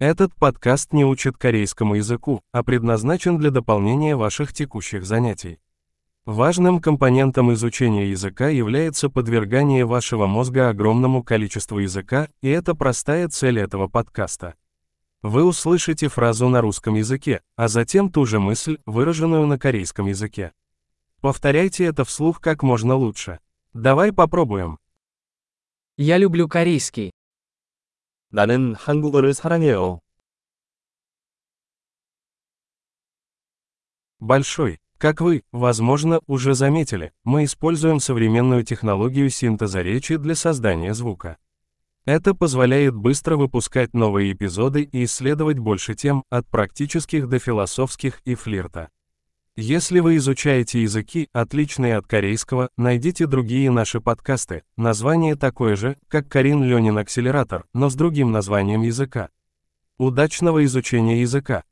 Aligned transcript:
Этот 0.00 0.34
подкаст 0.34 0.94
не 0.94 1.04
учит 1.04 1.36
корейскому 1.36 1.96
языку, 1.96 2.40
а 2.52 2.62
предназначен 2.62 3.36
для 3.36 3.50
дополнения 3.50 4.16
ваших 4.16 4.54
текущих 4.54 5.04
занятий. 5.04 5.58
Важным 6.24 6.80
компонентом 6.80 7.52
изучения 7.52 8.08
языка 8.08 8.48
является 8.48 9.10
подвергание 9.10 9.84
вашего 9.84 10.26
мозга 10.26 10.70
огромному 10.70 11.22
количеству 11.22 11.80
языка, 11.80 12.30
и 12.40 12.48
это 12.48 12.74
простая 12.74 13.28
цель 13.28 13.58
этого 13.58 13.88
подкаста. 13.88 14.54
Вы 15.20 15.44
услышите 15.44 16.08
фразу 16.08 16.48
на 16.48 16.62
русском 16.62 16.94
языке, 16.94 17.42
а 17.56 17.68
затем 17.68 18.10
ту 18.10 18.24
же 18.24 18.40
мысль, 18.40 18.78
выраженную 18.86 19.46
на 19.46 19.58
корейском 19.58 20.06
языке. 20.06 20.52
Повторяйте 21.20 21.84
это 21.84 22.06
вслух 22.06 22.40
как 22.40 22.62
можно 22.62 22.94
лучше. 22.94 23.38
Давай 23.74 24.14
попробуем. 24.14 24.78
Я 25.98 26.16
люблю 26.16 26.48
корейский. 26.48 27.12
나는 28.31 28.75
한국어를 28.75 29.33
사랑해요. 29.33 30.01
Большой. 34.19 34.79
Как 34.97 35.19
вы, 35.19 35.43
возможно, 35.51 36.21
уже 36.25 36.55
заметили, 36.55 37.11
мы 37.23 37.43
используем 37.43 37.99
современную 37.99 38.63
технологию 38.63 39.29
синтеза 39.29 39.81
речи 39.81 40.15
для 40.15 40.35
создания 40.35 40.93
звука. 40.93 41.37
Это 42.05 42.33
позволяет 42.33 42.95
быстро 42.95 43.35
выпускать 43.35 43.93
новые 43.93 44.31
эпизоды 44.31 44.83
и 44.83 45.03
исследовать 45.03 45.59
больше 45.59 45.95
тем, 45.95 46.23
от 46.29 46.47
практических 46.47 47.27
до 47.27 47.39
философских 47.39 48.21
и 48.25 48.35
флирта. 48.35 48.89
Если 49.56 50.00
вы 50.00 50.16
изучаете 50.16 50.82
языки, 50.82 51.28
отличные 51.32 51.96
от 51.96 52.06
корейского, 52.06 52.70
найдите 52.76 53.26
другие 53.26 53.70
наши 53.70 54.00
подкасты. 54.00 54.62
Название 54.76 55.34
такое 55.34 55.76
же, 55.76 55.96
как 56.08 56.28
Карин 56.28 56.62
Ленин 56.62 56.98
Акселератор, 56.98 57.66
но 57.74 57.90
с 57.90 57.94
другим 57.94 58.30
названием 58.30 58.82
языка. 58.82 59.28
Удачного 59.98 60.64
изучения 60.64 61.20
языка! 61.20 61.64